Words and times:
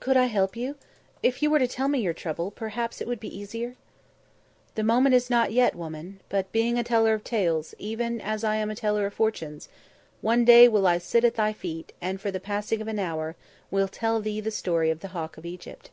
"Could 0.00 0.18
I 0.18 0.26
help 0.26 0.54
you? 0.54 0.76
If 1.22 1.42
you 1.42 1.50
were 1.50 1.58
to 1.58 1.66
tell 1.66 1.88
me 1.88 1.98
your 2.00 2.12
trouble, 2.12 2.50
perhaps 2.50 3.00
it 3.00 3.06
would 3.08 3.18
be 3.18 3.34
easier?" 3.38 3.76
"The 4.74 4.82
moment 4.82 5.14
is 5.14 5.30
not 5.30 5.50
yet, 5.50 5.74
woman, 5.74 6.20
but, 6.28 6.52
being 6.52 6.78
a 6.78 6.84
teller 6.84 7.14
of 7.14 7.24
tales, 7.24 7.74
even 7.78 8.20
as 8.20 8.44
I 8.44 8.56
am 8.56 8.70
a 8.70 8.74
teller 8.76 9.06
of 9.06 9.14
fortunes, 9.14 9.70
one 10.20 10.44
day 10.44 10.68
will 10.68 10.86
I 10.86 10.98
sit 10.98 11.24
at 11.24 11.36
thy 11.36 11.54
feet 11.54 11.94
and, 12.02 12.20
for 12.20 12.30
the 12.30 12.38
passing 12.38 12.82
of 12.82 12.86
an 12.88 12.98
hour, 12.98 13.34
will 13.70 13.88
tell 13.88 14.20
thee 14.20 14.40
the 14.42 14.50
story 14.50 14.90
of 14.90 15.00
the 15.00 15.08
Hawk 15.16 15.38
of 15.38 15.46
Egypt." 15.46 15.90